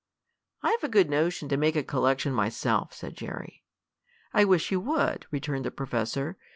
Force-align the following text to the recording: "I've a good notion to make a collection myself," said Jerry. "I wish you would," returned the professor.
"I've 0.63 0.83
a 0.83 0.89
good 0.89 1.11
notion 1.11 1.47
to 1.49 1.57
make 1.57 1.75
a 1.75 1.83
collection 1.83 2.33
myself," 2.33 2.91
said 2.91 3.15
Jerry. 3.15 3.61
"I 4.33 4.45
wish 4.45 4.71
you 4.71 4.79
would," 4.79 5.27
returned 5.29 5.63
the 5.63 5.69
professor. 5.69 6.37